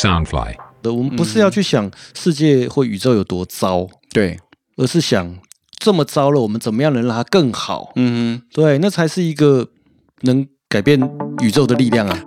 [0.00, 0.54] Soundfly。
[0.84, 4.38] 我们不是要去想世界或宇宙有多糟，对，
[4.76, 5.36] 而是想
[5.78, 7.92] 这么糟了，我们怎么样能让它更好？
[7.96, 9.68] 嗯对，那才是一个
[10.22, 10.98] 能改变
[11.42, 12.18] 宇宙的力量啊！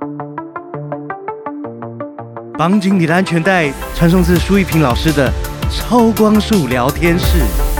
[2.59, 5.33] 绑紧你的安全带，传送至舒一平老师的
[5.71, 7.72] 超光速聊天室。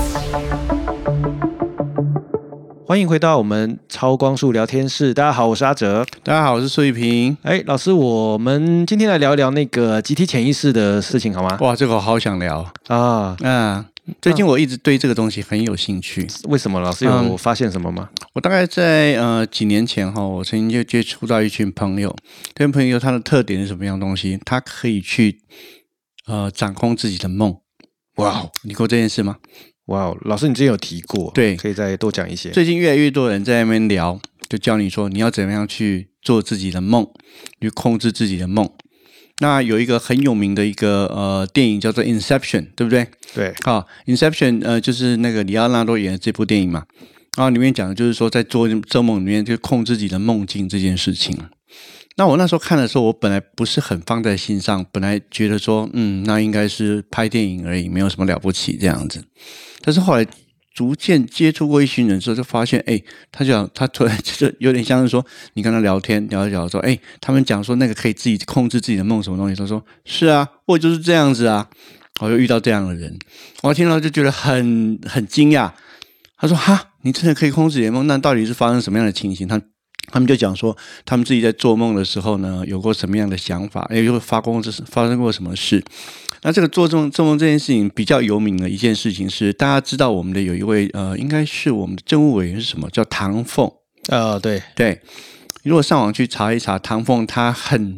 [2.85, 6.05] 欢迎回到我们超光速聊天室，大家好，我是阿哲。
[6.21, 7.35] 大家好，我是苏玉平。
[7.41, 11.57] 哎，老师，我们今天来聊一聊那个集体潜意识的事情，好吗？
[11.61, 13.85] 哇，这个我好想聊啊，嗯，
[14.21, 16.27] 最近我一直对这个东西很有兴趣。
[16.49, 16.81] 为什么？
[16.81, 18.09] 老师有发现什么吗？
[18.33, 22.13] 我大概在呃几年前哈，我曾经就接触到一群朋友，
[22.53, 24.37] 这群朋友他的特点是什么样东西？
[24.43, 25.39] 他可以去
[26.27, 27.55] 呃掌控自己的梦。
[28.17, 29.37] 哇，你过这件事吗？
[29.87, 32.49] 哇，老师，你之前有提过，对，可以再多讲一些。
[32.51, 37.05] 最近越来越多人在那边聊，就教你说你要怎么样去做自己的梦，
[37.59, 38.69] 去控制自己的梦。
[39.41, 43.07] 那有一个很有名的一个呃电影叫做《Inception》，对不对？
[43.33, 43.85] 对，好，
[44.15, 46.85] 《Inception》呃就是那个里奥纳多演的这部电影嘛，
[47.35, 51.37] 然后里面讲的就是说在做做梦里面就控制自己的梦境这件事情。
[52.15, 59.23] 那我那时候看的时候，我本来不是很放在心上，本来觉得说，嗯，那应该是拍电影而已，没有什么了不起这样子。
[59.81, 60.25] 但是后来
[60.73, 71.67] 逐渐接触过一群人之后，就发现，哎，他讲他突然 就是有点像是说，你跟他聊天聊一聊，说，哎，他们讲说那个可以自己控制自己的梦什么东西，他说是啊，我就是这样子啊，
[72.21, 73.17] 我又遇到这样的人，
[73.63, 75.71] 我听到就觉得很很惊讶。
[76.37, 78.05] 他说，哈，你真的可以控制你的梦？
[78.05, 79.47] 那到底是发生什么样的情形？
[79.47, 79.61] 他
[80.11, 85.83] 他们就讲说，他们自己在做梦的时候呢，有过什么样的想法，哎，又发光，这是发生过什么事？
[86.43, 92.89] 那这个做梦做梦这件事情比较有名的一件事情是，大家知道我们的有一位呃，应该是我们的政务委员是什么？
[92.89, 93.71] 叫唐凤。
[94.09, 94.99] 呃，对对。
[95.63, 97.95] 如果上网去查一查，唐凤他很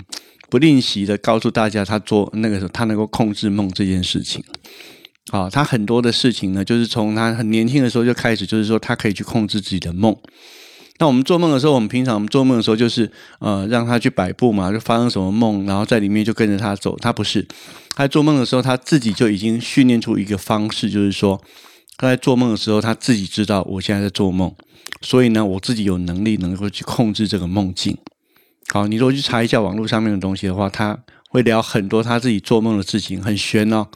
[0.51, 4.43] 不吝惜的告诉大家，他做那个时候他能够控制梦这件事情。
[5.31, 10.15] 啊，他很多的事情呢，就是从他很年轻的时候就开始，就是说他可以去控制自己的梦。
[10.97, 16.97] 那我们做梦的时候，我们平常我们做梦的时候，就是呃让他去摆布嘛，就发生什么梦，然后在里面就跟着他走。
[16.99, 17.45] 他不是，
[17.95, 21.41] 他做梦的时候，他自己就已经训练出一个方式，就是说
[21.97, 24.55] 他在做梦的时候，他自己知道我现在在做梦，
[25.01, 27.97] 所以呢，我自己有能力能够去控制这个梦境。
[28.69, 30.97] 好，你如果去查一下网络上面的东西的话，他
[31.29, 33.87] 会聊很多他自己做梦的事情，很玄哦。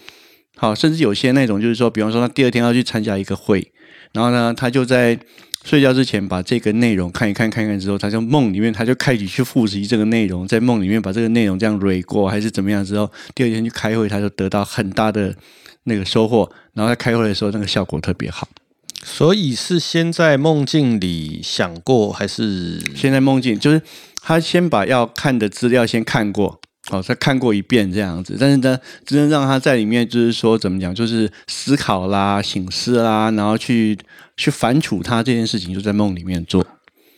[0.57, 3.71] 好，甚至有些那种就是说，比方说他第二天要去参加一个会，
[4.11, 5.17] 然后呢，他就在。
[5.63, 15.35] 睡觉之前把这个内容看一看，看看之后，他就梦里面他就开始去复习这个内容，在梦里面把这个内容这样捋过，还是怎么样之后，第二天去开会，他就得到很大的
[15.83, 16.49] 那个收获。
[16.73, 18.47] 然后在开会的时候，那个效果特别好。
[19.03, 23.57] 所以是先在梦境里想过，还是先在梦境？
[23.59, 23.81] 就是
[24.21, 26.58] 他先把要看的资料先看过，
[26.89, 28.37] 哦，再看过一遍这样子。
[28.39, 33.97] 但是呢，真正让他在里面就是说怎么讲，就是思考啦、醒思啦，然后去。
[34.39, 36.65] 去反刍他这件事情，就在梦里面做，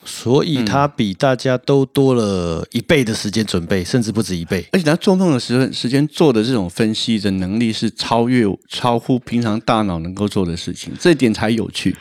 [0.03, 4.65] 所以他比大家都多了一倍的时间准备，甚至不止一倍。
[4.71, 11.95] 而且他做梦的时时间做的这种分析的能力，是超越超乎平常大脑能够做的事情，这点才有趣。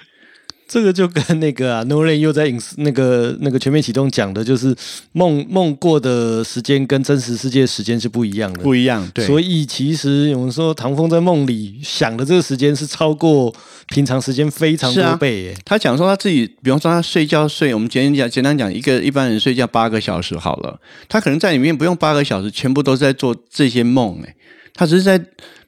[0.70, 4.72] 这个就跟那个啊，，Nolan 又在影视那个那个全面启动讲的，就是
[5.10, 9.10] 梦梦过的时间跟真实世界时间是不一样的，不一样。
[9.12, 13.52] 对，所以其实我们说唐风在梦里想的这个时间是超过
[13.88, 15.42] 平常时间非常多倍。
[15.42, 15.56] 耶。
[15.64, 20.78] 他讲说他自己，比方说他睡觉睡，我们简单讲，简单讲，一个一般人睡觉八个小时好了，
[21.08, 24.22] 他可能在里面不用八个小时，全部都是在做这些梦。
[24.24, 24.36] 哎，
[24.72, 25.20] 他只是在。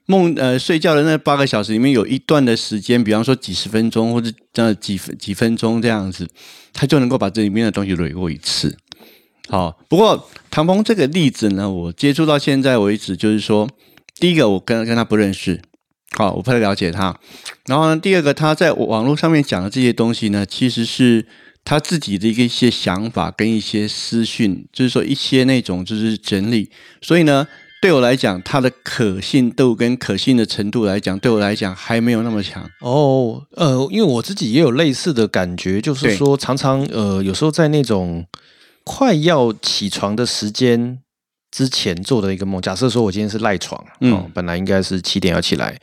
[0.06, 6.28] 梦呃，睡觉的那八个小时里面有一段的时间，比方说几十分钟或者这样几分几分钟这样子，
[6.72, 8.76] 他就能够把这里面的东西捋过一次。
[9.48, 13.68] 好，不过唐鹏这个例子呢，我接触到现在为止，就是说，
[14.18, 15.62] 第一个我跟跟他不认识，
[16.16, 17.16] 好，我不太了解他。
[17.66, 21.26] 然后呢，第二个他在网络上面讲的这些东西呢，其实是
[21.64, 27.46] 他自己的一个一些想法跟一些私讯，就是说一些那种就是整理，所以呢。
[27.82, 32.64] 对我来讲，它的可信度跟可信的程度来讲，对我来讲还没有那么强。
[32.78, 38.24] 哦，呃，因为我自己也有类似的感觉，就是说常常呃，有时候在那种
[38.84, 41.00] 快要起床的时间
[41.50, 45.76] 之前做的一个梦，假设说我今天是赖床，嗯，本来应该是七点要起来。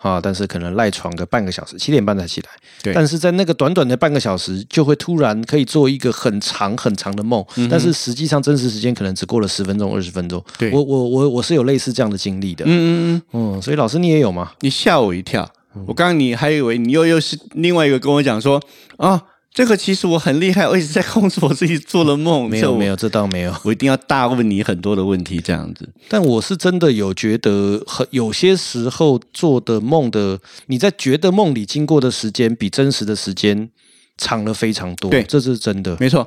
[0.00, 0.20] 啊！
[0.22, 2.48] 但是可能赖床个半个小时，七点半才起来。
[2.82, 7.44] 对，但是在那个短短的半个小时，就会突然可以做一个很长很长的梦。
[7.70, 10.42] 但是实际上真实时间可能只过了十分钟、二十分钟。
[10.58, 12.64] 对，我我我我是有类似这样的经历的。
[12.64, 14.52] 嗯嗯嗯嗯，所以老师你也有吗？
[14.60, 15.50] 你吓我一跳！
[15.86, 18.60] 我刚刚你还以为你又又是另外一个跟我讲说
[18.96, 22.48] 啊，这个其实我很厉害， 我一直在控制我自己做了梦。
[22.48, 23.54] 没有没有，这倒没有。
[23.64, 25.88] 我一定要大问你很多的问题，这样子。
[26.08, 33.68] 但我是真的有觉得，很有些时候做的梦的，你在觉得梦里经过的时间比真实的时间
[34.16, 35.10] 长了非常多。
[35.10, 35.96] 对这是真的。
[35.98, 36.26] 没错，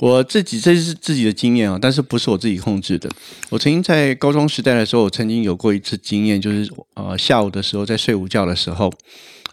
[0.00, 3.08] 我自己这是自己的经验啊，但是不是我自己控制的。
[3.48, 8.92] 我曾经在高中时代的时候，我曾经有过一次经验，就是呃下午的时候在睡午觉的时候，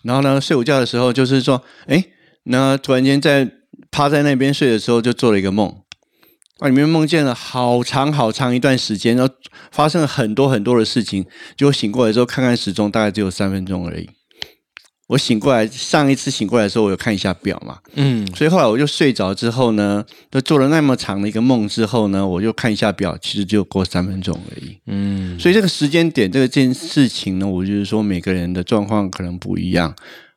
[0.01, 2.03] 然后呢睡午觉的时候就是说，哎，
[2.45, 3.49] 那突然间在
[3.91, 5.75] 趴在那边睡的时候，就做了一个梦。
[6.59, 9.33] 啊，里面梦见了好长好长一段时间，然后
[9.71, 11.25] 发生了很多很多的事情。
[11.57, 14.09] 结果醒过来之后，看看时钟，大概只有三分钟而已。
[15.07, 24.77] 我醒过来，上一次醒过来的时候，我有看一下表嘛，嗯，所以后来我就睡着之后呢，就做了那么长的一个梦之后呢，我就看一下表，其实就过三分钟而已。
[24.87, 29.93] 嗯，所以这个时间点，这个件事情呢，我就是说每个人的状况可能不一样，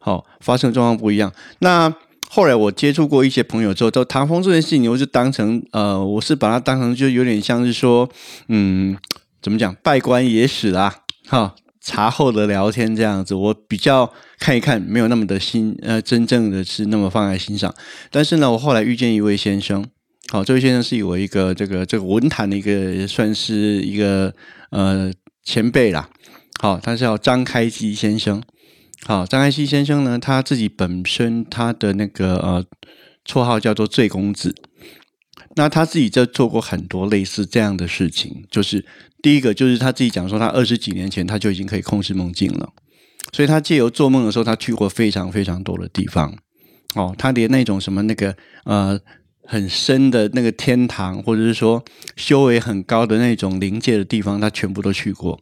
[0.06, 1.32] 好、发生状况不一样。
[1.58, 1.92] 那
[2.28, 8.08] 后来我接触过一些朋友之后，都唐风这件事情，我就当成呃，我是把它当成就有点像是说，
[8.46, 8.96] 嗯，
[9.42, 10.94] 怎么讲，拜官野史啦，
[11.26, 17.74] 哈、茶后的聊天这样子，我比较看一看，没有那么的心呃，真正的是那么放在心上。
[18.12, 19.84] 但是呢，我后来遇见一位先生，
[20.28, 24.32] 好，这位先生是我一个这个这个文坛的一个算是一个
[24.70, 25.10] 呃
[25.42, 26.08] 前辈啦，
[26.62, 28.40] 好，他叫张开基先生。
[29.06, 32.64] 好，张开基先生呢，他自己本身他的那个呃
[33.24, 34.52] 绰号叫做醉公子。
[35.54, 38.84] 那他自己就做过很多类似这样的事情，就是
[39.22, 42.72] 第一个就是他自己讲说，他二十几年前他就已经可以控制梦境了，
[43.32, 46.36] 所以他借由做梦的时候，他去过非常非常多的地方。
[46.96, 48.98] 哦，他连那种什么那个呃
[49.44, 51.84] 很深的那个天堂，或者是说
[52.16, 55.40] 修为很高的那种灵界的地方，他全部都去过。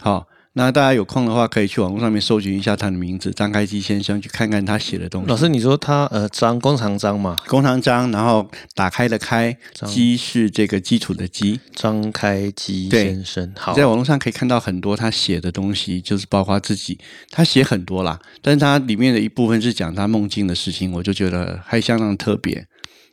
[0.00, 5.28] 好，那大家有空的话，可以去网络上面搜寻一下他的名字张开基先生，去看看他写的东西。
[5.28, 11.58] 老师，你说他呃张工长张嘛，工长张，然后打开的开，基是这个基础的基。
[11.74, 16.96] 张开基先生，好，在网络上可以看到很多他写的东西，就是包括自己，
[17.30, 22.64] 他写很多啦，但是他里面的一部分是讲他梦境的事情，我就觉得还相当特别。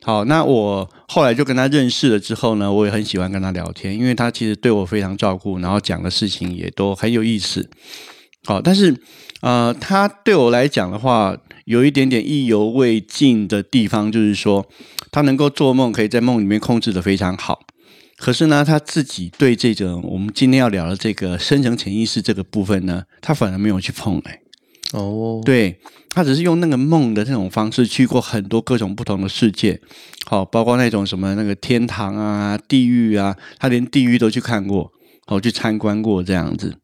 [0.04, 7.70] 好，那我后来就跟他认识了之后呢，我也很喜欢跟他聊天，因为他其实对我非常照顾，然后讲的事情也都很有意思。
[8.44, 8.96] 好，但是
[9.42, 14.66] 呃，他对我来讲的话，有一点点意犹未尽的地方，就是说
[15.12, 17.60] 他能够做梦，可以在梦里面控制的非常好。
[18.16, 24.40] 可是呢，他自己对这种我们今天要聊的这个深层潜意识这个部分呢，他反而没有去碰哎、
[24.92, 25.78] 哦，对
[26.10, 29.80] 他只是用那个梦的这种方式去过很多各种不同的世界，
[30.26, 34.92] 好，包括那种什么那个天堂啊、地狱啊，他连地狱都去看过，
[35.26, 36.76] 好去参观过这样子。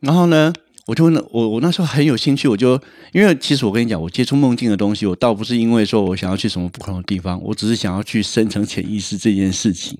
[0.00, 0.52] 然后呢，
[0.86, 2.78] 我就问我我那时候很有兴趣，我就
[3.12, 9.98] 因为其实我跟你讲，我接触梦境的东西，我倒不是因为说我想要去什么不同的地方，我只是想要去深层潜意识这件事情。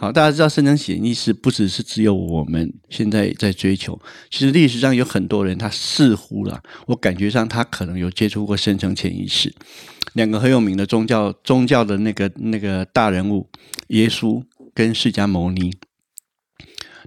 [0.00, 4.00] 好，大家知道深层潜意识不只是只有我们现在在追求，
[4.30, 9.52] 其实历史上有很多人他似乎啦，我感觉上他可能有接触过深层潜意识。
[10.14, 13.46] 两个很有名的宗教宗教的那个那个大人物，
[13.88, 14.42] 耶稣
[14.72, 15.70] 跟释迦牟尼，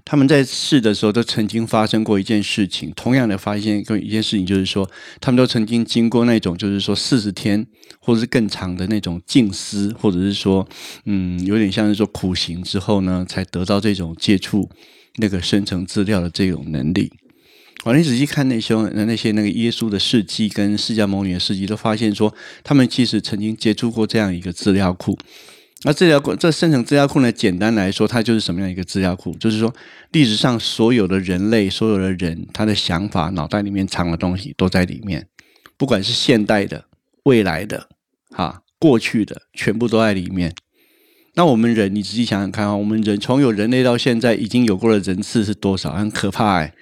[0.06, 4.90] 他们在世的时候都曾经发生过一件事情，同样的发现过一件事情，就是说
[5.22, 7.66] 他们都曾经经过那种就是说四十天
[8.00, 10.68] 或者是更长的那种静思，或者是说
[11.06, 14.70] 嗯有点像是说苦行之后呢，才得到这种接触
[15.16, 17.12] 那个生成资料的这种能力。
[17.86, 25.18] 你仔细看那些那些那个耶稣的事迹跟释迦牟尼的事迹，都发现说他们其实曾经接触过这样一个资料库。
[25.86, 27.32] 那资料库这生成资料库呢？
[27.32, 29.36] 简单来说，它就是什么样一个资料库？
[29.38, 29.74] 就是说，
[30.12, 35.28] 历史上所有的人类、所有的人，他的想法、脑袋里面藏的东西都在里面，
[35.78, 36.86] 不管是现代的、
[37.24, 37.90] 未来的、
[38.32, 40.54] 哈、过去的，全部都在里面。
[41.36, 45.94] 那我们人，你仔细想想看啊，我们人从有人类到现在，已经有过的人次是多少？
[45.94, 46.74] 很可怕哎、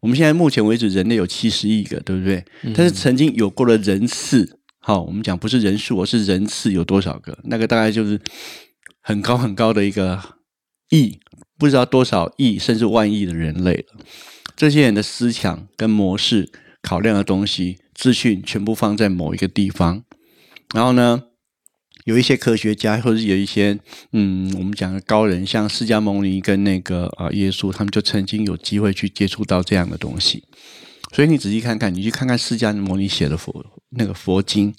[0.00, 2.44] 我们现在目前为止，人类有七十亿个，对不对？
[2.74, 4.55] 但是曾经有过的人次，
[4.88, 7.36] 好，我们讲不是人数，而是人次有多少个？
[7.42, 8.20] 那个大概就是
[9.00, 10.22] 很高很高的一个
[10.90, 11.18] 亿，
[11.58, 14.04] 不知道多少亿甚至万亿的人类了。
[14.56, 20.04] 这些人的思想跟模式、考量的东西、资讯，全部放在某一个地方，
[20.72, 21.24] 然后呢？
[22.04, 23.80] 有一些科学家，或者有一些
[24.12, 30.44] 嗯，我们讲的高人，像释迦牟尼跟那个呃耶稣，他们就曾经有机会去接触到这样的东西。
[31.16, 33.64] 所以你仔细看看，你去看看释迦牟尼写的佛
[33.96, 34.74] 那个佛经，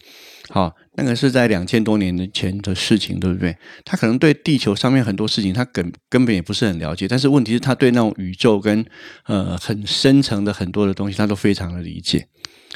[0.49, 3.57] 好，那个是在两千多年前的事情，对不对？
[3.83, 8.85] 他可能对地球上面很多事情，他根根本也不是很了解，但是问题是，他对那种宇宙跟
[9.25, 12.27] 呃很深层的很多的东西，他都非常的理解。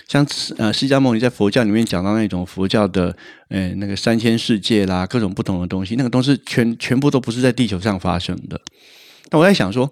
[0.08, 0.26] 像
[0.58, 3.16] 呃释迦牟尼在佛教里面讲到那种佛教的
[3.50, 8.60] 呃那个三千世界啦，各种不同的东西，那个东西全全部都不是在地球上发生的。
[9.30, 9.92] 那我在想说，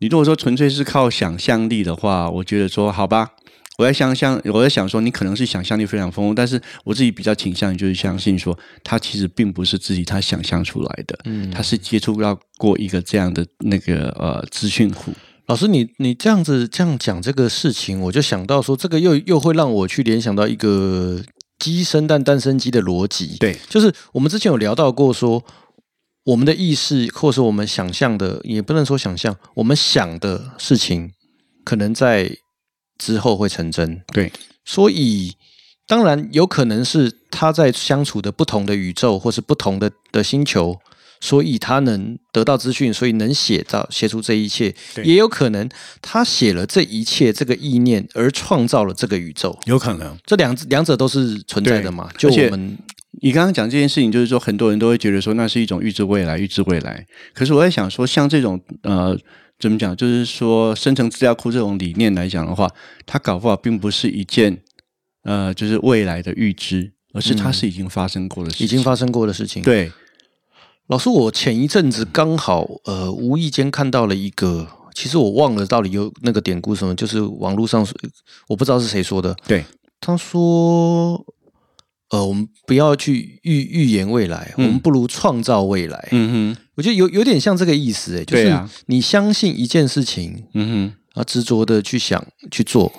[0.00, 3.30] 你如果说纯粹是靠想象力的话，我觉得说好吧。
[3.78, 15.12] 我在想象，我在想说，你可能是想象力非常丰富，但是我自己比较倾向于就是相信说，他其实并不是自己他想象出来的，嗯，他是接触到过一个这样的那个呃资讯库。
[15.46, 21.22] 老师，你你这样子这样讲这个事情，我就想到说，这个又又会让我去联想到一个
[21.60, 23.36] 鸡生蛋蛋生鸡的逻辑。
[23.38, 25.44] 对，就是我们之前有聊到过说，
[26.28, 31.12] 我们的意识或是我们想象的，也不能说想象，我们想的事情，
[31.64, 32.36] 可能在。
[33.00, 34.32] 之后会成真，对，
[34.64, 35.32] 所以
[35.86, 40.76] 当然有可能是他在相处的不同的宇宙或是不同的的星球，
[41.20, 45.70] 所以他能得到资讯，所以能写到写出这一切，也有可能
[46.02, 50.18] 他写了这一切这个意念而创造了这个宇宙，有可能。
[50.26, 52.10] 这两两者都是存在的嘛？
[52.18, 52.76] 就我们
[53.22, 57.06] 你刚刚讲这件事情，就是说很多人都会觉得说那是一种预知未来，预知未来。
[57.34, 59.18] 可是我在想说，像这种呃。
[59.60, 59.96] 怎么讲？
[59.96, 62.70] 就是说，生成资料库这种理念来讲的话，
[63.04, 64.56] 它搞不好并不是一件
[65.24, 69.60] 呃，就是未来的预知，而是它是已经发生过的事情，已经发生过的事情。
[69.64, 69.90] 对，
[70.86, 77.84] 老师，我前一阵子刚好呃，无意间看到了一个，其实我忘了到底有那个典故什么，就是网络上
[78.46, 79.34] 我不知道是谁说的。
[79.44, 79.64] 对，
[80.00, 81.26] 他说。
[82.10, 86.08] 呃，我们不要去预预言未来，我们不如创造未来。
[86.10, 92.90] 嗯哼，我觉得有有点像这个意思，哎，就是你相信一件事情，嗯哼，啊，执着的去想去做，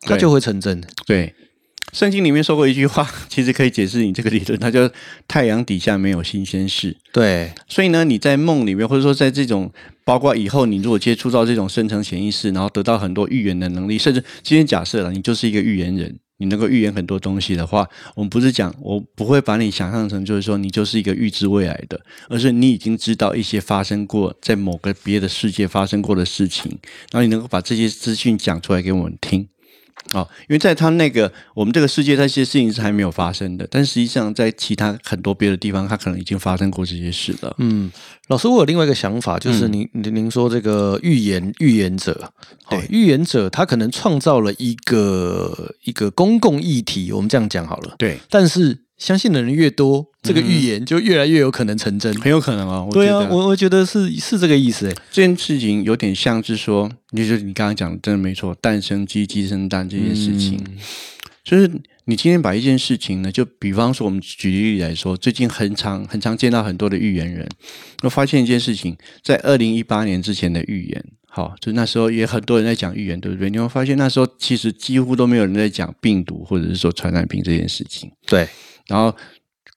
[0.00, 0.82] 它就会成真。
[1.06, 1.32] 对，
[1.92, 4.90] 圣经里面说过一句话，其实可以解释你这个理论，它叫
[5.28, 6.96] “太阳底下没有新鲜事”。
[7.14, 9.72] 对，所以呢，你在梦里面，或者说在这种，
[10.04, 16.18] 包括以后你如果接触到这种深层潜意识，然后得到很多预言的能力，甚至今天假设了你就是一个预言人。
[16.38, 26.78] 你能够预言很多东西的话，我们不是讲我不会把你想象成就是说你就是一个预知未来的，而是你已经知道一些发生过在某个别的世界发生过的事情，
[27.12, 29.48] 然后你能够把这些资讯讲出来给我们听。
[30.12, 37.54] 啊，因为在他那个我们这个世界，那些事情是还没有发生的，但实际上在其他很多别的地方，他可能已经发生过这些事了。
[37.58, 37.90] 嗯，
[38.28, 42.32] 老师，我有另外一个想法，就是您您说这个预言预言者，
[42.68, 47.94] 对，预言者他可能创造了一个一个公共议题，我们这样讲好了。
[47.98, 48.78] 对，但是。
[48.98, 52.88] 相信的人越多，这个预言就越来越有可能成真，很有可能哦。
[52.92, 54.88] 对啊，我我觉得是是这个意思。
[54.88, 60.60] 哎，这件事情有点像是说，就是你刚刚讲的，真的没错，蛋生鸡，鸡生蛋这件事情，
[61.44, 61.70] 就是
[62.06, 67.48] 你今天把一件事情呢，就比方说，我们举例来说，最近很常很常见到很多的预言人，
[68.02, 73.48] 我发现一件事情，在二零一八年之前的预言，好，就那时候也很多人在讲预言，对不对？
[73.48, 78.48] 你会发现那时候其实几乎都没有人在讲病毒或者是说传染病这件事情，对。
[78.88, 79.14] 然后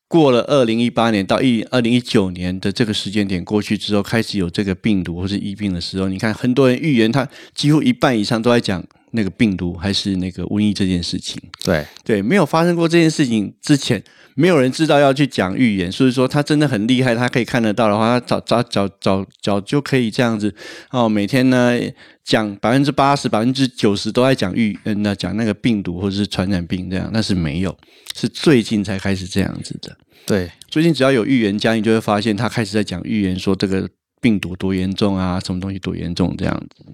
[0.07, 11.41] 过了二零一八年到一二零一九年的这个时间点过去之后，开始有这个病毒或是疫病的时候，你看很多人预言，他几乎一半以上都在讲那个病毒还是那个瘟疫这件事情。
[11.63, 14.03] 对对，没有发生过这件事情之前。
[14.33, 17.13] 没有人知道要去讲预言，所以说他真的很厉害。
[17.13, 20.55] 他可以看得到的话，他早早早早早就可以这样子
[20.89, 21.07] 哦。
[21.07, 21.77] 每天呢
[22.23, 27.77] 讲百分之八十、百分之九十都在讲预，嗯，那讲那个病毒或者是传染病这样，那是没有，
[28.15, 29.95] 是最近才开始这样子的。
[30.25, 33.87] 对，最近只要有预言家，你就会发现他开始在讲预言，说这个
[34.21, 36.85] 病毒多严重啊，什么东西多严重这样子。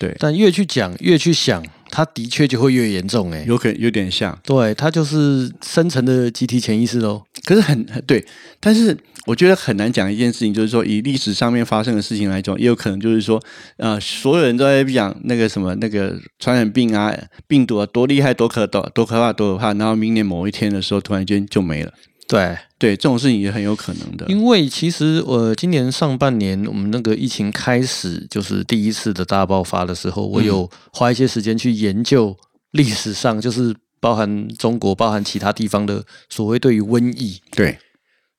[0.00, 1.64] 对，但越去讲，越去想。
[1.92, 7.20] 它的确就会越严重，哎，有可有点像，对，它就是深层的集体潜意识喽。
[7.44, 8.24] 可是很对，
[8.60, 13.42] 但是我觉得很难讲一件事情，就是说以历史上面发生的事情来讲，也有可能就是说，
[13.76, 17.12] 呃，所有人都在讲那个什么那个传染病啊、
[17.48, 21.92] 病毒啊多厉害、多可多多可怕、多可怕，然后明年某一天的时候，突然间就没了。
[22.28, 24.24] 对对，这种事情也很有可能的。
[24.26, 32.34] 因为其实我今年上半年，我们那个疫情开始就是第一次的大爆发的时候，我有花一些时间去研究
[32.70, 37.38] 历史上，就是包含中国、包含其他地方的所谓对于瘟疫。
[37.50, 37.76] 对，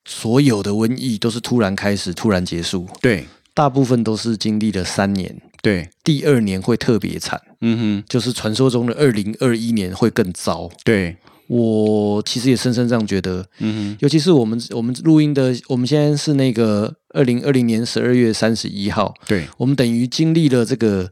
[0.04, 2.88] 所有的瘟疫都是突然开始，突然结束。
[3.00, 5.40] 对，大部分都是经历了三年。
[5.62, 7.40] 对，第二年会特别惨。
[7.60, 10.68] 嗯哼，就是传说中的二零二一年会更糟。
[10.82, 11.16] 对。
[11.48, 21.10] 我其实也深深这样觉得，嗯，尤其是我们我们录音的，我们现在是那个二零二零年十二月三十一号，对，我们等于经历了这个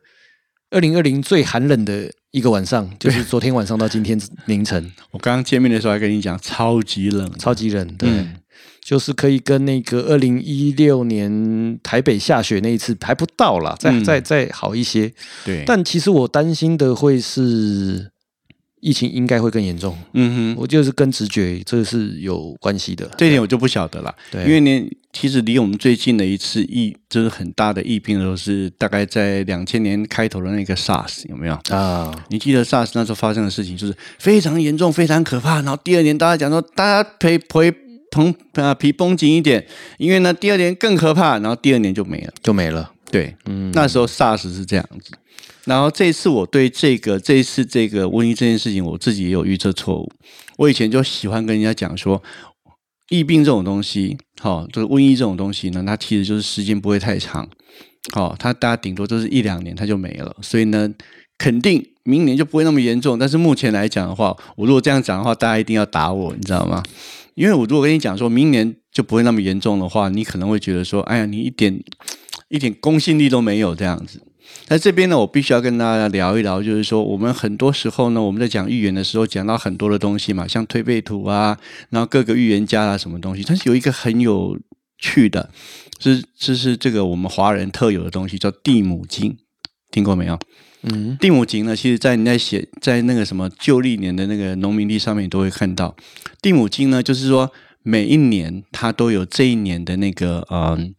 [0.71, 4.91] 二零二零最寒冷的一个晚上，就是昨天晚上到今天凌晨。
[5.13, 8.09] 我刚刚见面的时候还跟你讲，超级冷，超级冷，对，
[8.83, 15.13] 就是可以跟那个二零一六年台北下雪那一次还不到啦，再再再好一些，
[15.45, 15.65] 对。
[15.67, 18.10] 但其实我担心的会是。
[18.81, 19.97] 疫情应该会更严重。
[20.15, 23.09] 嗯哼，我就是跟直觉这是有关系的。
[23.17, 24.15] 这一点我就不晓得了。
[24.31, 31.55] 对，因为呢其实离我们最近的一次疫，就是很大的疫病的时候，是大概在两千年开头的那个 SARS 有没有？
[31.69, 35.57] 啊，你记得 SARS 那时候发生的事情，就是非常严重、非常可怕。
[35.63, 37.73] 然后第二年大家讲说，大家陪陪
[38.13, 39.67] 绷啊皮绷紧一点，
[39.99, 41.39] 因为呢第二年更可怕。
[41.39, 42.93] 然后第二年就没了，就没了。
[43.11, 45.13] 对，嗯，那时候 SARS 是这样子。
[45.65, 50.11] 然后这一次我对这个这一次这个瘟疫这件事情，我自己也有预测错误。
[50.57, 52.23] 我以前就喜欢跟人家讲说，
[53.11, 57.49] 疫病这种东西，好，就是瘟疫这种东西呢，它其实就是时间不会太长，
[58.13, 60.35] 好，它大家顶多就是一两年它就没了。
[60.41, 60.91] 所以呢，
[61.37, 63.19] 肯定明年就不会那么严重。
[63.19, 66.83] 但是目前来讲的话，我如果这样讲的话，大家一定要打我，你知道吗？
[67.35, 71.83] 因为我如果跟你讲说明年就不会那么严重的话，你可能会觉得说，哎呀，你一点
[72.51, 74.21] 一点公信力都没有这样子。
[74.67, 81.57] 那这边呢，我必须要跟大家聊一聊，就是说，我们很多时候呢，我们在讲预言的时候，讲到很多的东西嘛，像推背图啊，
[81.91, 83.45] 然后各个预言家啊，什么东西。
[83.47, 84.59] 但是有一个很有
[84.99, 85.51] 趣的，
[86.01, 89.39] 是这是这个我们华人特有的东西，叫地母经，
[89.93, 90.37] 听过没有？
[90.83, 95.95] 嗯，地母经呢，其实在你在写在那个什么旧历年的那个农民历上面，都会看到。
[96.43, 97.53] 地母经呢，就是说
[97.85, 100.93] 每一年它都有这一年的那个嗯，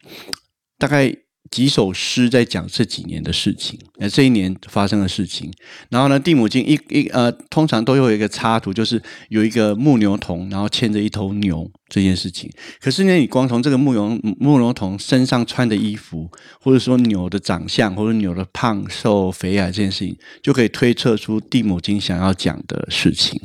[0.78, 1.14] 大概。
[1.52, 5.52] 几首诗在讲这几年的事情，呃，这一年发生的事情。
[5.90, 12.50] 然后呢，地母经一一呃，通常都有一个插图，就是有一个牧牛童，然后牵着一头牛这件事情。
[12.80, 23.38] 可是呢，你光从这个牧牛牧牛童身上穿的衣服，或者说牛的长相，或者牛的胖瘦肥矮这件事情，就可以推测出地母经想要讲的事情。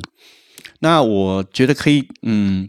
[0.80, 2.68] 那我觉得可以，嗯。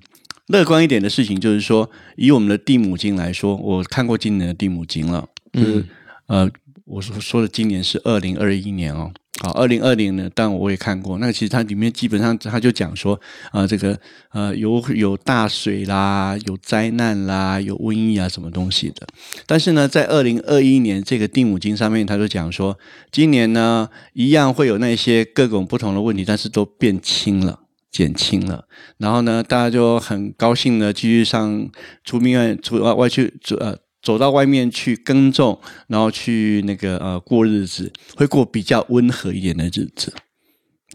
[0.50, 5.28] 乐观一点的事情就是说，以我们的地母经来说，我看过今年的地母经了。
[5.54, 5.88] 嗯，
[6.26, 6.50] 呃，
[6.86, 9.12] 我说说的今年是二零二一年哦。
[9.42, 11.20] 好，二零二零呢，但我也看过。
[11.20, 13.18] 那其实它里面基本上它就讲说，
[13.52, 13.98] 啊，这个
[14.32, 19.08] 呃有有大水啦，有灾难啦，有瘟疫啊，什么东西的。
[19.46, 22.78] 但是呢，在二零二一年这个地母经上面，他就讲说，
[23.12, 27.60] 今年呢一样会有那些各种不同的问题，但是都变轻了。
[27.92, 28.66] 减轻了，
[28.98, 31.70] 然后呢，大家就很高兴的继续上
[32.04, 40.14] 出面出外外去走呃走到外面去耕种，然后去那个呃过日子，会过比较温和一点的日子。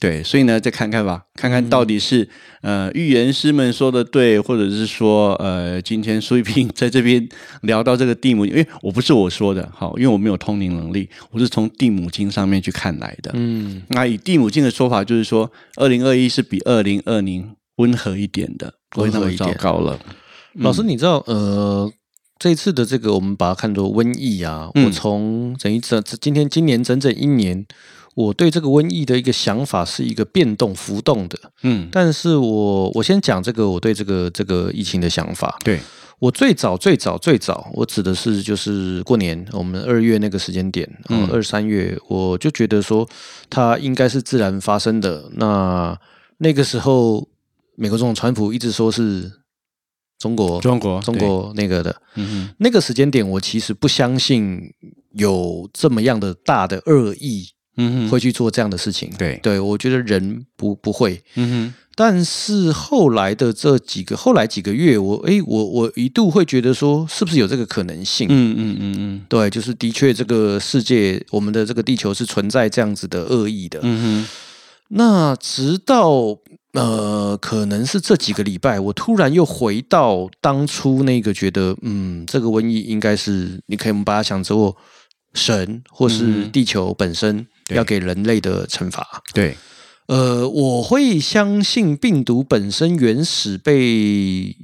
[0.00, 2.28] 对，所以呢，再看看吧，看看到底是
[2.62, 7.26] 呃预言师们说的对，或者是说呃今天苏一平 在这边
[7.62, 13.30] 聊到这个地母，因为我不是我说的，好，因为我没有通灵能力，我是从地母经上面去看来的。
[13.34, 19.98] 嗯，那以地母经的说法，就是说二零二一是比二零二零温和一点的，不会那么糟糕了。
[20.54, 21.90] 老师，你知道呃
[22.38, 27.64] 这次的这个我们把它看作瘟疫啊，我从整一整今天今年整整一年。
[28.14, 35.58] 我对这个瘟疫的一个想法是一个变动浮动的，嗯，但是我我先讲这个我对这个这个疫情的想法。
[35.64, 35.80] 对
[36.20, 43.06] 我最早最早最早，我指的是就是过年，我们二月那个时间点，嗯，二三月，我就觉得说
[43.50, 45.28] 它应该是自然发生的。
[45.32, 45.98] 那
[46.38, 47.28] 那个时候，
[47.74, 49.30] 美国总统川普一直说是
[50.18, 54.60] 中国，中国，中国那个的，嗯哼，那个时间点，我其实不相信
[55.10, 57.48] 有这么样的大的恶意。
[57.76, 59.10] 嗯，会去做这样的事情。
[59.18, 61.22] 对，对我觉得人不不会。
[61.34, 68.28] 嗯哼，但是后来的这几个后来几个月，我哎，我我一度会觉得说，是不是有这个可能性？
[68.30, 73.80] 嗯嗯嗯嗯，对，就是的确这个世界，我们的这个地球是存在这样子的恶意的。
[73.82, 74.28] 嗯哼，
[74.88, 76.38] 那直到
[76.74, 84.76] 呃，可能是这几个礼拜，我突然又回到当初那个觉得，嗯，这个瘟疫应该是你可以把它想做
[85.34, 87.46] 神或是地球本身。
[87.70, 89.56] 要给人类的惩罚，对，
[90.08, 94.56] 呃，我会相信病毒本身原始被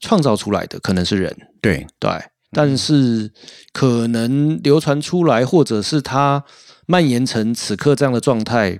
[0.00, 1.86] 创造出来的可能是人，对。
[1.98, 2.10] 对，
[2.52, 3.32] 但是
[3.72, 6.44] 可能流传出来，或者是它
[6.86, 8.78] 蔓延成此刻这样的状态。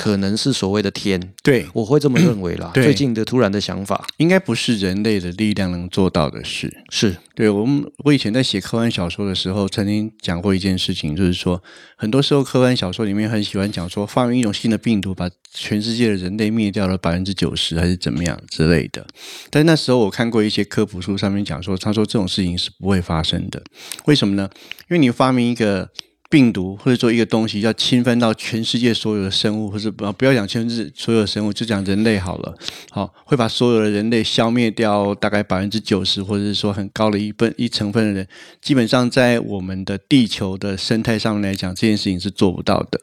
[0.00, 2.70] 可能是所谓的天，对我会这么认为啦。
[2.72, 6.74] 最近的突然的想法，应该不是人类的力量能做到的事。
[6.88, 11.62] 是对我们，我以前在写科幻小说的时候，曾经讲过一件事情，就是说，
[11.96, 19.06] 很多时候科幻小说里面很喜欢讲说，发明一种新的病毒，把全世界的人类灭掉了百分之九十，还是怎么样之类的。
[19.50, 23.62] 但那时候我看过一些科普书，上面讲说，他说这种事情是不会发生的。
[24.06, 24.48] 为什么呢？
[24.88, 25.90] 因为你发明一个。
[26.30, 32.56] 病毒或者说一个东西要侵犯到全世界所有的生物，或者不不要讲全世界所有的生物，就讲人类好了。
[32.88, 38.28] 好，会把所有的人类消灭掉，大概百分之九十，或者是说很高的一份一成分的人，
[38.62, 43.00] 基本上在我们的地球的生态上面来讲，这件事情是做不到的。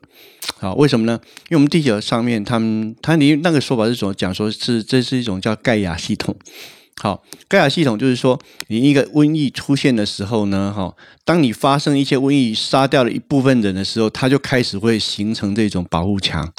[0.60, 1.20] 好，为什么呢？
[1.50, 4.34] 因为我们地球上面，他们他你那个说法是怎么讲？
[4.34, 6.34] 说是这是一种叫盖亚系统。
[7.00, 16.52] 好，盖亚系统就是说，你一个瘟疫出现的时候呢，哈，当你发生一些瘟疫杀掉了一部分人的时候，它就开始会形成这种保护墙，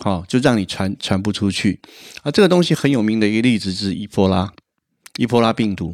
[0.00, 1.78] 好，就让你传传不出去。
[2.24, 4.52] 啊，这个东西很有名的一个例子是伊波拉，
[5.16, 5.92] 伊波拉病毒。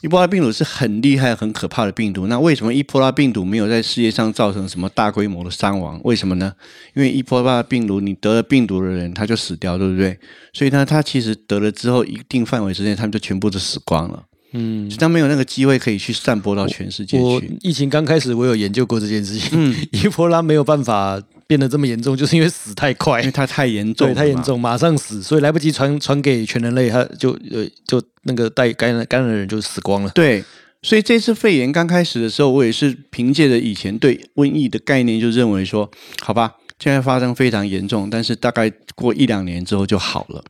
[0.00, 2.26] 伊波拉病毒是很厉害、很可怕的病毒。
[2.26, 6.00] 那为什么伊波拉病毒没有在世界上造成什么大规模的伤亡？
[6.04, 6.52] 为什么呢？
[6.94, 10.16] 因为伊波拉病毒，你得了病毒的人他就死掉，对不对？
[10.52, 14.22] 所以呢，他其实得了之后，一定范围之内，他们就全部都死光了。
[14.52, 17.56] 嗯，他没有那个机会可以去散播到全世界去。
[17.62, 19.50] 疫情刚开始，我有研究过这件事情。
[19.52, 21.20] 嗯， 伊波拉没有办法
[21.52, 30.10] 变得这么严重， 就是因为死太快，因为它太严重，对，太严重，马上死，所以来不及传传给全人类，他就呃就那个带感染感染的人就死光了。
[30.14, 30.42] 对，
[30.80, 35.90] 所以这次肺炎刚开始的时候，我也是凭借着以前对瘟疫的概念，就认为说，
[36.22, 36.52] 好吧。
[36.78, 40.42] 现在发生非常严重，但是大概过一两年之后就好了。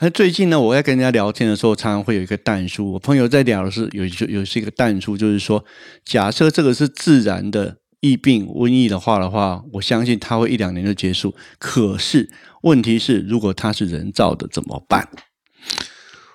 [0.00, 2.92] 那最近呢，我在跟人家聊天的时候，常常会有一个淡书。
[2.92, 5.64] 我朋友在聊的是有就有是一个淡书，就是说，
[6.04, 11.34] 假设这个是自然的疫病瘟疫的话的话，我相信它会一两年就结束。
[11.58, 12.28] 可是
[12.62, 15.08] 问题是，如果它是人造的怎么办？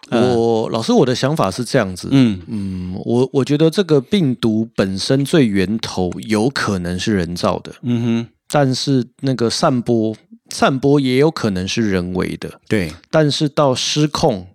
[0.10, 2.08] 我老师，我的想法是这样子。
[2.14, 7.76] 嗯嗯，我我觉得这个病毒本身最源头有可能是人造的。
[7.82, 8.28] 嗯哼。
[8.50, 10.16] 但是那个散播，
[10.50, 12.94] 散播也有可能是人为的，对。
[13.12, 14.48] 但是到失控，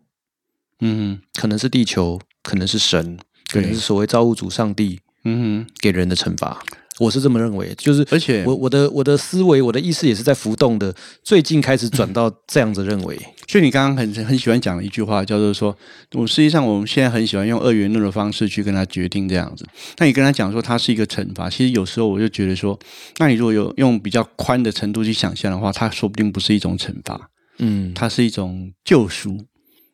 [0.80, 3.18] 嗯，可能是地球，可能是神，
[3.52, 6.64] 可能是所谓造物主上帝，嗯哼，给人的惩罚。
[6.98, 13.18] 我是这么认为，就是而且我我的我的思维我的意识也是在浮动的，最近开始转到这样子认为。
[13.48, 15.76] 所以你刚刚很很喜欢讲的一句话，叫做说，
[16.12, 19.66] 我实际上我们现在很喜欢用二元论的方式去跟他决定这样子。
[19.98, 22.78] 那你跟他讲说它是一个惩罚，其实有时候我就觉得说，
[23.18, 29.38] 那你如果有用比较宽的程度去想象的话，它说不定不是一种惩罚，嗯，它是一种救赎。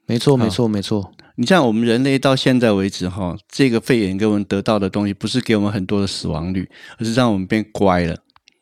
[0.07, 1.13] 没错，没错，没错。
[1.41, 8.17] 你像我们人类到现在为止，哈，这个肺炎给我们得到的东西，不是给我们很多的死亡率，而是让我们变乖了。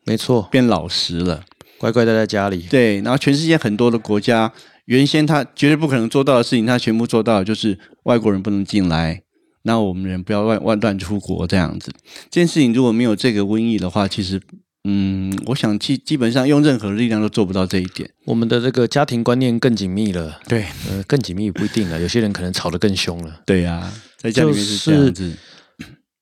[0.05, 1.43] 没错，变老实了，
[1.79, 2.67] 乖乖待在家里。
[2.69, 4.53] 对，然后全世界很多的国家，
[4.85, 9.23] 原先他绝对不可能做到的事情，他全部做到，就是外国人不能进来，
[9.63, 11.91] 那我们人不要乱乱乱出国这样子。
[12.31, 14.39] 这件事情如果没有这个瘟疫的话，其实。
[14.89, 18.09] 嗯，我想基基本上用任何力量都做不到这一点。
[18.25, 22.01] 我们的这个家庭观念更紧密了，对，呃，更紧密不一定了。
[22.01, 23.41] 有些人可能吵得更凶了。
[23.45, 25.37] 对呀，在家里面是这样子。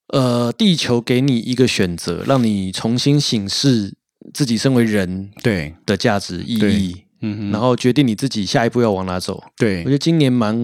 [0.09, 3.93] 呃，地球给你一个选择，让你重新审视
[4.33, 9.45] 自己身为人对的价值意义，嗯，然后决定你自己下一步要往哪走。
[9.59, 10.57] 对，我觉得今年蛮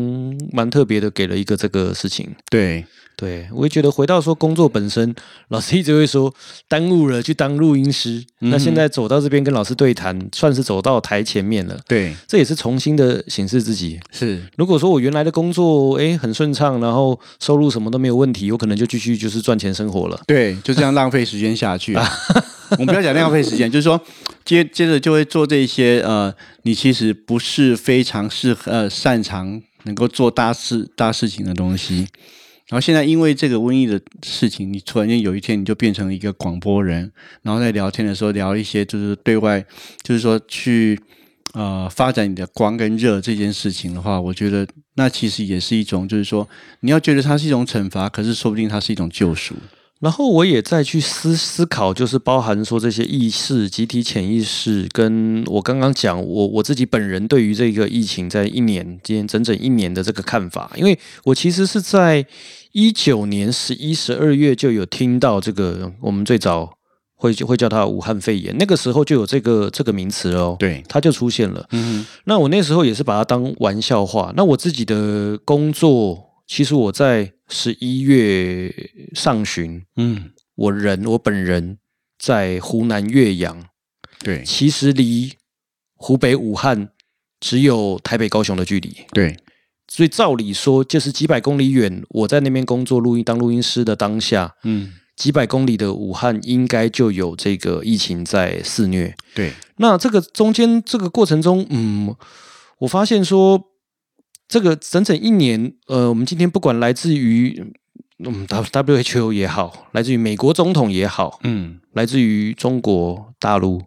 [0.52, 2.34] 蛮特别的，给了一个这个事情。
[2.50, 2.86] 对。
[3.20, 5.14] 对，我也觉得回到说工作本身，
[5.48, 6.34] 老师一直会说
[6.66, 8.24] 耽误了去当录音师。
[8.38, 11.78] 那现在走到这边跟老师对谈，算是走到台前面了。
[11.86, 14.00] 对，这也是重新的显示自己。
[14.10, 20.18] 是，如果说我原来的工作哎很顺畅，然后收入什么都没有问题，我可能就继续就是赚钱生活了。
[20.26, 21.94] 对，就这样浪费时间下去。
[22.78, 24.00] 我们不要讲浪费时间，就是说
[24.46, 32.06] 接接着就会做这些呃，你其实不是非常适合呃擅长能够做大事大事情的东西。
[32.70, 37.10] 然后现在因为这个瘟疫的事情，你突然间有一天你就变成一个广播人，
[37.42, 39.60] 然后在聊天的时候聊一些就是对外，
[40.04, 40.98] 就是说去
[41.54, 46.48] 呃发展你的光跟热这件事情的话，我觉得那其实也是一种，就是说
[46.80, 49.56] 你要觉得它是一种惩罚，可是说不定它是一种救赎。
[50.00, 62.24] 然后我也再去思思考，就是包含说这些意识、集体潜意识，跟我刚刚讲我我自己本人对于这个疫情在一年今年整整一年的这个看法，因为我其实是在
[62.72, 66.72] 一九年十一、十二月就有听到这个，我们最早
[67.16, 71.66] 会会叫它武汉肺炎，那个时候就有这个这个名词哦，对，它就出现了。
[71.72, 74.32] 嗯，那我那时候也是把它当玩笑话。
[74.34, 77.30] 那我自己的工作，其实我在。
[77.52, 78.72] 十一月
[79.12, 81.78] 上旬，嗯，我人我本人
[82.16, 83.66] 在湖南岳阳，
[84.20, 85.32] 对，其实离
[85.96, 86.90] 湖北武汉
[87.40, 89.36] 只有台北高雄的距离，对，
[89.88, 102.14] 所以照理说就是几百公里远，我在那边工作录音当录音师的当下，嗯，几百公里的武汉应该就有这个疫情在肆虐，对，那这个中间这个过程中，嗯，
[102.78, 103.69] 我发现说。
[104.50, 107.72] 这个整整一年，呃，我们今天不管来自于
[108.18, 113.84] 嗯，WHO 也好，来自于美国总统也好，嗯，来自于中国大陆。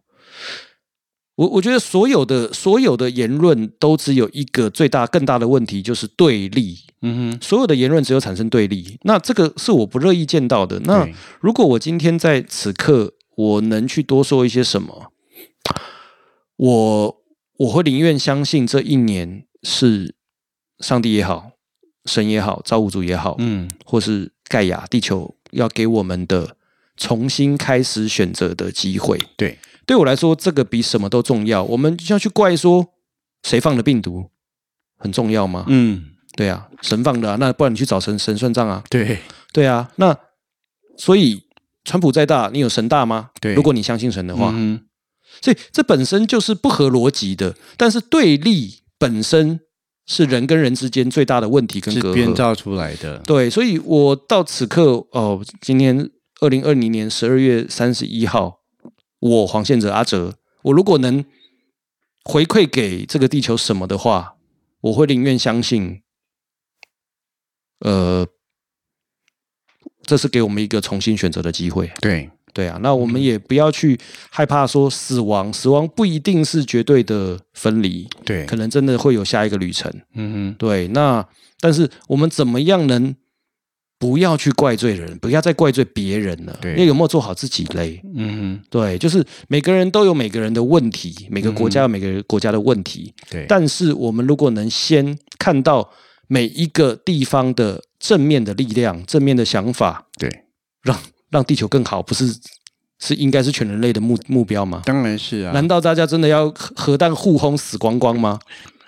[1.36, 6.78] 我我觉得所有的所有的言论都只有一个最大更大的问题，就是对立。
[7.02, 10.80] 嗯哼，所有的言论只有产生对立，那这个是我不乐意见到的。
[10.86, 11.06] 那
[11.42, 15.12] 如果我今天在此刻我能去多说一些什么，
[16.56, 17.22] 我
[17.58, 20.16] 我会宁愿相信这一年是
[20.80, 21.52] 上帝也好，
[22.06, 26.56] 神也好，造物主也好，嗯，或是盖亚地球要给我们的
[26.98, 29.20] 重新开始选择的机会。
[29.38, 31.64] 对，对我来说，这个比什么都重要。
[31.64, 32.94] 我们就要去怪说
[33.44, 34.30] 谁放的病毒
[34.98, 35.66] 很重要吗？
[35.68, 38.84] 嗯，对啊，神放的、啊，那不然你去找神神算账啊？
[38.90, 39.20] 对，
[39.52, 40.18] 对啊，那
[40.98, 41.44] 所以
[41.84, 43.32] 川普再大，你有神大吗？
[43.42, 44.82] 对如果你相信神的话，嗯
[45.42, 47.56] 所以这本身就是不合逻辑的。
[47.76, 49.60] 但是对立本身
[50.06, 52.14] 是人跟人之间最大的问题跟隔阂。
[52.14, 53.20] 编造出来的。
[53.20, 56.10] 对，所以我到此刻哦，今天
[56.42, 58.60] 二零二零年十二月三十一号，
[59.20, 61.24] 我黄宪哲阿哲，我如果能
[62.24, 64.36] 回馈给这个地球什么的话，
[64.82, 66.02] 我会宁愿相信，
[67.80, 68.28] 呃，
[70.02, 71.90] 这是给我们一个重新选择的机会。
[72.02, 79.92] 对，对啊，那我们也不要去害怕说死亡，死亡不一定是绝对的分离，对，可能真的会有下一个旅程。
[80.16, 81.26] 嗯哼对，那
[81.60, 83.16] 但是我们怎么样能
[83.98, 86.58] 不要去怪罪人，不要再怪罪别人了？
[86.62, 88.00] 对因为有没有做好自己嘞？
[88.04, 93.14] 哼，嗯哼，对，就是每个人都有每个人的问题，每个国家有每个国家的问题。
[93.30, 95.90] 对，但是我们如果能先看到
[96.28, 100.30] 每一个地方的正面的力量、正面的想法，对，
[100.82, 100.98] 让
[101.34, 102.34] 让地球更好，不是
[103.00, 104.84] 是应该是全人类的目目标吗？
[104.86, 105.52] 当然是啊。
[105.52, 108.40] 难道大家真的要核核弹互轰死光光吗？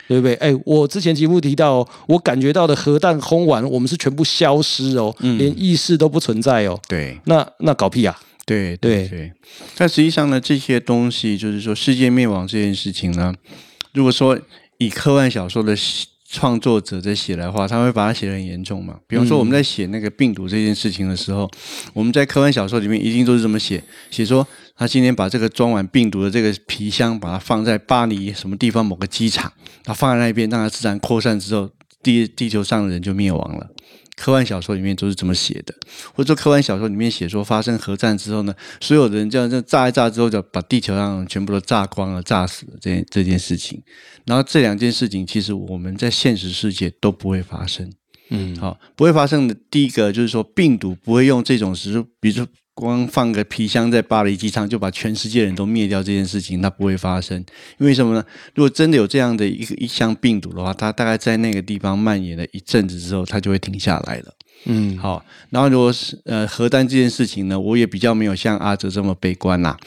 [0.07, 0.35] 对不对？
[0.35, 6.79] 哎，我之前节目提到、哦，我感觉到的核弹轰完，我们是全部消失哦，嗯连意识都不存在哦。
[6.87, 8.15] 对那那搞屁啊！
[8.45, 9.33] 对对对，
[9.75, 13.33] 但实际上呢，这些东西就是说世界灭亡这件事情呢，
[13.93, 14.39] 如果说
[14.77, 15.75] 以科幻小说的
[16.35, 18.99] 创作者在写的话，他会把它写得很严重嘛。
[19.07, 21.49] 比方说我们在写那个病毒这件事情的时候，
[21.93, 24.45] 我们在科幻小说里面一定都是这么写，写说
[24.75, 29.49] 他今天把这个装满病毒的这个皮箱，把它放在巴黎什么地方某个机场，
[29.85, 31.69] 他放在那边，让它自然扩散之后，
[32.03, 33.69] 地地球上的人就灭亡了。
[34.15, 35.73] 科幻小说里面都是这么写的，
[36.13, 43.81] 或者说科幻小说里面写说发生核战之后呢，所有的人这样这样炸一炸之后，就把地球上全部都炸光了、炸死了这件这件事情。
[44.25, 47.91] 然后这两件事情，其实我们在现实世界都不会发生。
[48.29, 57.43] 嗯，好，不会发生的第一个就是说，病毒不会用这种时，比如说光放个皮箱在巴黎机场就把全世界人都灭掉这件事情，它不会发生。
[57.79, 58.23] 因为什么呢？
[58.53, 64.33] 如果真的有这样的一个一箱病毒的话，它大概在那个地方蔓延了一阵子之后，它就会停下来了。
[64.65, 69.77] 嗯，好，然后如果是呃核弹这件事情呢，我也比较没有像阿哲这么悲观啦。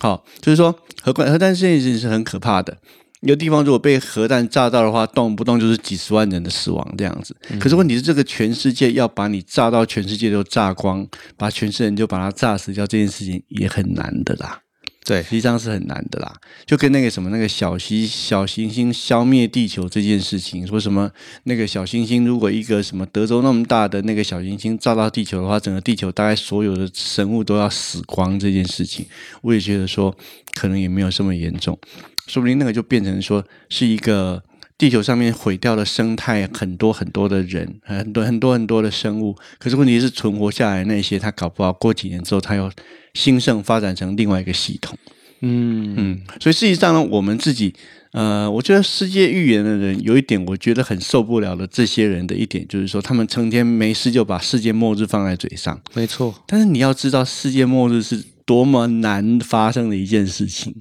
[0.00, 2.78] 好，就是说核弹核弹这件事情是很可怕的。
[3.22, 7.34] 一个地方如果被核弹炸到的话，动不动就是几十万人的死亡这样子。
[7.58, 14.60] 可是问题是，这个全世界要把你炸到全世界都炸光，把全世界人就把它炸死掉，这件事情也很难的啦。
[15.04, 16.34] 对实，际上是很难的啦，
[16.66, 21.08] 就跟那个什么那个小星小行星消灭地球这件事情，说什么
[21.44, 29.06] 那个小行星如果一个什么德州那么大的那个小行星炸到地球的话，整个地球大概所有的生物都要死光这件事情，
[29.42, 30.12] 我也觉得说
[30.54, 31.78] 可能也没有这么严重，
[32.26, 34.42] 说不定那个就变成说是一个。
[34.78, 39.34] 地球上面毁掉了生态，很多很多的人，很多很多很多的生物。
[39.58, 42.70] 可是问题是，存活下来那些，他搞不好过几年之后，他又
[43.14, 44.98] 兴盛发展成另外一个系统。
[45.40, 47.72] 嗯嗯，所以实际上呢，我们自己，
[48.12, 55.80] 呃，我觉得世界预言的人有一点，我觉得很受不了的，这些人的一点就是说，他们成天没事就把世界末日放在嘴上。
[55.94, 60.74] 没错，但是你要知道，世界末日是多么难发生的一件事情。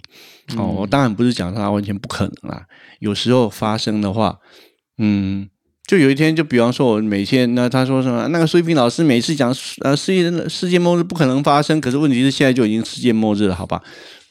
[0.56, 2.66] 哦，我当然不是讲它完全不可能啦，
[3.00, 4.38] 有时候发生的话，
[5.00, 5.50] 嗯。
[5.88, 8.28] 就有一天，就比方说，我每天那他说什么？
[8.30, 13.80] 那个苏一平老师每次讲呃世界世界末日不可能发生，可是问题是现在就已经世界末日了，好吧？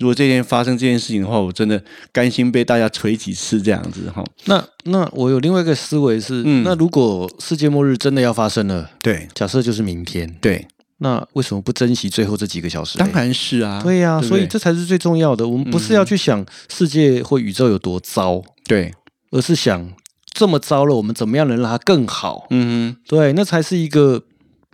[0.01, 4.25] 如果这天发生这件事情的话，我真的甘心被大家锤几次这样子哈。
[4.47, 10.67] 那那我有另外一个思维是，嗯那如果世界末日真的要发生了，对假设就是明天，对，
[10.99, 12.99] 那为什么不珍惜最后这几个小时？
[12.99, 15.47] 当然是啊，对呀、不所以这才是最重要的。
[15.47, 18.93] 我们不是要去想世界或宇宙有多糟，对，
[19.31, 19.93] 而是想
[20.33, 22.47] 这么糟了，我们怎么样能让它更好？
[22.51, 23.01] 嗯哼。
[23.09, 24.23] 对，那才是一个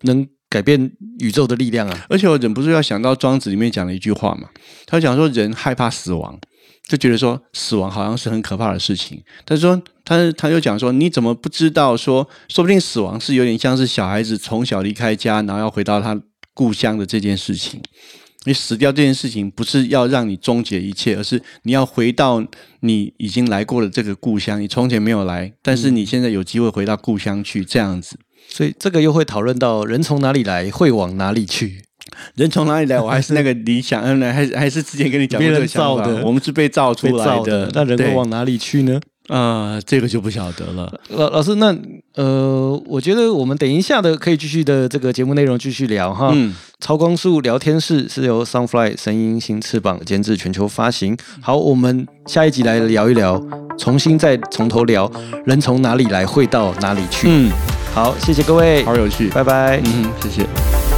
[0.02, 2.06] 能改变宇宙的力量啊！
[2.08, 4.48] 而且我忍不住要想到庄子里面讲的一句话嘛，
[4.86, 6.38] 他讲说人害怕死亡，
[6.90, 9.22] 就觉得说死亡好像是很可怕的事情。
[9.46, 16.20] 他说，他他又讲说，你怎么不知道说，说不定死亡是有点像是小孩子从小离开家，然后要回到他
[16.52, 17.80] 故乡的这件事情。
[18.44, 22.44] 你死掉这件事情不是要让你终结一切，而是你要回到
[22.80, 24.60] 你已经来过的这个故乡。
[24.60, 28.18] 你从前没有来，但是你现在有机会回到故乡去，这样子。
[28.48, 31.82] 所以这个又会讨论到人从哪里来，会往哪里去。
[32.34, 33.00] 人从哪里来？
[33.00, 36.08] 我还是那个理想，嗯， 还是还是之前跟你讲过这个想法。
[36.24, 39.00] 我们是被造出来的，那人会往哪里去呢？
[39.28, 40.92] 啊，这个就不晓得了。
[41.10, 41.72] 老老师，那
[42.16, 46.32] 呃，我觉得我们等一下的可以继续的这个节目内容继续聊哈。
[46.34, 51.16] 嗯，超光速聊天室是由 Sunfly 声音新翅膀监制，全球发行。
[51.40, 53.40] 好，我们下一集来聊一聊，
[53.78, 55.08] 重新再从头聊，
[55.46, 57.28] 人从哪里来，会到哪里去？
[57.30, 57.52] 嗯，
[57.94, 59.80] 好，谢谢各位，好有趣，拜拜。
[59.84, 60.89] 嗯，谢谢。